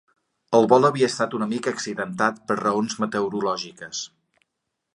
El 0.59 0.63
vol 0.71 0.87
havia 0.87 1.09
estat 1.11 1.35
una 1.39 1.47
mica 1.51 1.73
accidentat 1.75 2.41
per 2.47 2.57
raons 2.63 2.97
meteorològiques. 3.05 4.05